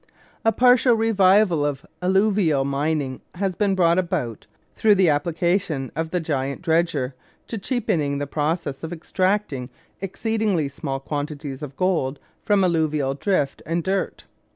A 0.43 0.51
partial 0.51 0.95
revival 0.95 1.63
of 1.63 1.85
alluvial 2.01 2.65
mining 2.65 3.21
has 3.35 3.53
been 3.53 3.75
brought 3.75 3.99
about 3.99 4.47
through 4.75 4.95
the 4.95 5.09
application 5.09 5.91
of 5.95 6.09
the 6.09 6.19
giant 6.19 6.63
dredger 6.63 7.13
to 7.45 7.59
cheapening 7.59 8.17
the 8.17 8.25
process 8.25 8.81
of 8.81 8.91
extracting 8.91 9.69
exceedingly 10.01 10.69
small 10.69 10.99
quantities 10.99 11.61
of 11.61 11.77
gold 11.77 12.17
from 12.41 12.63
alluvial 12.63 13.13
drift 13.13 13.61
and 13.63 13.83
dirt. 13.83 14.23